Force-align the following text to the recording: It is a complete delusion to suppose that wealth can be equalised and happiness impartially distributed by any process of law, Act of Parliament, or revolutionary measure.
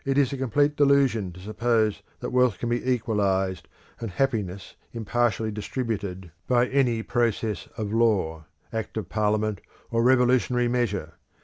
It 0.03 0.17
is 0.17 0.33
a 0.33 0.37
complete 0.37 0.75
delusion 0.75 1.31
to 1.33 1.39
suppose 1.39 2.01
that 2.21 2.31
wealth 2.31 2.57
can 2.57 2.69
be 2.69 2.91
equalised 2.91 3.67
and 3.99 4.09
happiness 4.09 4.75
impartially 4.93 5.51
distributed 5.51 6.31
by 6.47 6.65
any 6.69 7.03
process 7.03 7.67
of 7.77 7.93
law, 7.93 8.45
Act 8.73 8.97
of 8.97 9.09
Parliament, 9.09 9.61
or 9.91 10.01
revolutionary 10.01 10.67
measure. 10.67 11.17